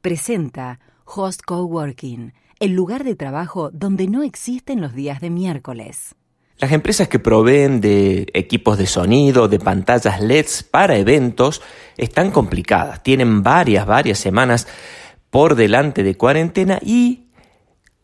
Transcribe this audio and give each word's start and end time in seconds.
presenta 0.00 0.80
Host 1.04 1.42
Coworking, 1.44 2.32
el 2.58 2.72
lugar 2.72 3.04
de 3.04 3.16
trabajo 3.16 3.70
donde 3.72 4.06
no 4.06 4.22
existen 4.22 4.80
los 4.80 4.94
días 4.94 5.20
de 5.20 5.30
miércoles. 5.30 6.14
Las 6.58 6.72
empresas 6.72 7.08
que 7.08 7.18
proveen 7.18 7.80
de 7.80 8.26
equipos 8.34 8.76
de 8.76 8.86
sonido, 8.86 9.48
de 9.48 9.58
pantallas 9.58 10.20
LEDs 10.20 10.62
para 10.62 10.98
eventos, 10.98 11.62
están 11.96 12.30
complicadas. 12.30 13.02
Tienen 13.02 13.42
varias, 13.42 13.86
varias 13.86 14.18
semanas 14.18 14.68
por 15.30 15.54
delante 15.54 16.02
de 16.02 16.16
cuarentena 16.16 16.78
y 16.82 17.29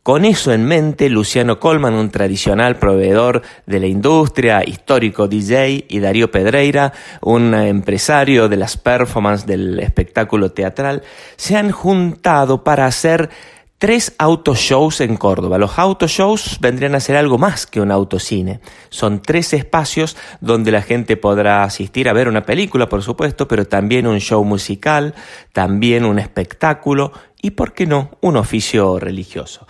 con 0.07 0.25
eso 0.25 0.52
en 0.52 0.64
mente, 0.64 1.09
Luciano 1.11 1.59
Colman, 1.59 1.95
un 1.95 2.11
tradicional 2.11 2.77
proveedor 2.77 3.43
de 3.66 3.80
la 3.80 3.88
industria, 3.88 4.62
histórico 4.64 5.27
DJ, 5.27 5.86
y 5.88 5.98
Darío 5.98 6.30
Pedreira, 6.30 6.93
un 7.23 7.52
empresario 7.52 8.48
de 8.48 8.56
las 8.56 8.77
performances 8.77 9.48
del 9.48 9.80
espectáculo 9.80 10.52
teatral, 10.52 11.02
se 11.34 11.56
han 11.56 11.73
juntado 11.73 12.62
para 12.62 12.87
hacer 12.87 13.30
tres 13.79 14.15
autoshows 14.19 15.01
en 15.01 15.16
Córdoba. 15.16 15.59
Los 15.59 15.77
autoshows 15.77 16.59
vendrían 16.60 16.95
a 16.95 17.01
ser 17.01 17.16
algo 17.16 17.37
más 17.37 17.66
que 17.66 17.80
un 17.80 17.91
autocine. 17.91 18.60
Son 18.91 19.20
tres 19.20 19.54
espacios 19.54 20.16
donde 20.41 20.70
la 20.70 20.82
gente 20.82 21.16
podrá 21.16 21.65
asistir 21.65 22.09
a 22.09 22.12
ver 22.12 22.29
una 22.29 22.45
película, 22.45 22.88
por 22.88 23.02
supuesto, 23.02 23.48
pero 23.48 23.65
también 23.65 24.07
un 24.07 24.20
show 24.20 24.45
musical, 24.45 25.16
también 25.52 26.04
un 26.04 26.20
espectáculo 26.20 27.10
y, 27.43 27.51
por 27.51 27.74
qué 27.74 27.87
no, 27.87 28.12
un 28.20 28.37
oficio 28.37 29.01
religioso. 29.01 29.66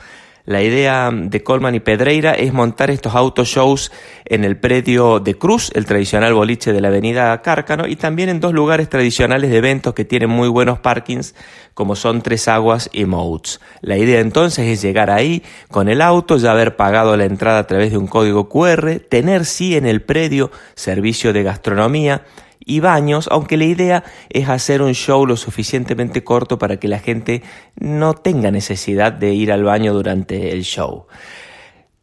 La 0.47 0.63
idea 0.63 1.11
de 1.13 1.43
Colman 1.43 1.75
y 1.75 1.81
Pedreira 1.81 2.33
es 2.33 2.53
montar 2.53 2.93
estos 2.93 3.17
autoshows 3.17 3.91
en 4.25 4.45
el 4.45 4.57
predio 4.57 5.19
de 5.19 5.35
Cruz, 5.35 5.73
el 5.75 5.87
tradicional 5.87 6.35
boliche 6.35 6.73
de 6.73 6.81
la 6.81 6.87
avenida 6.87 7.43
Cárcano, 7.43 7.89
y 7.89 7.97
también 7.97 8.29
en 8.29 8.39
dos 8.39 8.53
lugares 8.53 8.89
tradicionales 8.89 9.51
de 9.51 9.57
eventos 9.57 9.93
que 9.93 10.05
tienen 10.05 10.31
muy 10.31 10.47
buenos 10.47 10.79
parkings, 10.79 11.35
como 11.75 11.97
son 11.97 12.23
Tres 12.23 12.47
Aguas 12.47 12.89
y 12.93 13.07
Moats. 13.07 13.61
La 13.81 13.99
idea 13.99 14.21
entonces 14.21 14.69
es 14.69 14.81
llegar 14.81 15.11
ahí 15.11 15.43
con 15.69 15.89
el 15.89 16.01
auto, 16.01 16.37
ya 16.37 16.53
haber 16.53 16.77
pagado 16.77 17.17
la 17.17 17.25
entrada 17.25 17.59
a 17.59 17.67
través 17.67 17.91
de 17.91 17.99
un 17.99 18.07
código 18.07 18.49
QR, 18.49 19.01
tener 19.01 19.47
sí 19.47 19.77
en 19.77 19.85
el 19.85 20.01
predio 20.03 20.53
servicio 20.77 21.33
de 21.33 21.43
gastronomía, 21.43 22.23
y 22.65 22.81
baños, 22.81 23.29
aunque 23.31 23.57
la 23.57 23.65
idea 23.65 24.05
es 24.29 24.49
hacer 24.49 24.83
un 24.83 24.93
show 24.93 25.27
lo 25.27 25.37
suficientemente 25.37 26.25
corto 26.25 26.59
para 26.59 26.79
que 26.79 26.89
la 26.89 26.99
gente 26.99 27.43
no 27.77 28.15
tenga 28.15 28.51
necesidad 28.51 29.13
de 29.13 29.35
ir 29.35 29.53
al 29.53 29.65
baño 29.65 29.93
durante 29.93 30.53
el 30.53 30.63
show. 30.63 31.07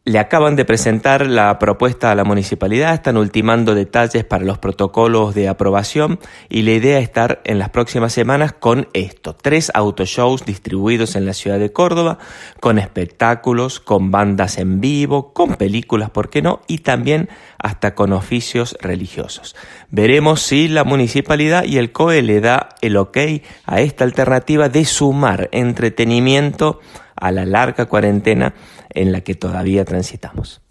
Le 0.06 0.18
acaban 0.18 0.54
de 0.54 0.66
presentar 0.66 1.26
la 1.26 1.58
propuesta 1.58 2.10
a 2.10 2.14
la 2.14 2.24
municipalidad, 2.24 2.92
están 2.92 3.16
ultimando 3.16 3.74
detalles 3.74 4.22
para 4.22 4.44
los 4.44 4.58
protocolos 4.58 5.34
de 5.34 5.48
aprobación 5.48 6.18
y 6.50 6.60
la 6.60 6.72
idea 6.72 6.98
es 6.98 7.04
estar 7.04 7.40
en 7.44 7.58
las 7.58 7.70
próximas 7.70 8.12
semanas 8.12 8.52
con 8.52 8.86
esto, 8.92 9.34
tres 9.34 9.72
autoshows 9.72 10.44
distribuidos 10.44 11.16
en 11.16 11.24
la 11.24 11.32
ciudad 11.32 11.58
de 11.58 11.72
Córdoba, 11.72 12.18
con 12.60 12.78
espectáculos, 12.78 13.80
con 13.80 14.10
bandas 14.10 14.58
en 14.58 14.82
vivo, 14.82 15.32
con 15.32 15.54
películas, 15.54 16.10
¿por 16.10 16.28
qué 16.28 16.42
no? 16.42 16.60
Y 16.66 16.80
también 16.80 17.30
hasta 17.56 17.94
con 17.94 18.12
oficios 18.12 18.76
religiosos. 18.82 19.56
Veremos 19.88 20.42
si 20.42 20.68
la 20.68 20.84
municipalidad 20.84 21.64
y 21.64 21.78
el 21.78 21.92
COE 21.92 22.20
le 22.20 22.42
da 22.42 22.68
el 22.82 22.98
ok 22.98 23.16
a 23.64 23.80
esta 23.80 24.04
alternativa 24.04 24.68
de 24.68 24.84
sumar 24.84 25.48
entretenimiento 25.50 26.80
a 27.24 27.32
la 27.32 27.46
larga 27.46 27.86
cuarentena 27.86 28.54
en 28.90 29.10
la 29.10 29.22
que 29.22 29.34
todavía 29.34 29.84
transitamos. 29.84 30.63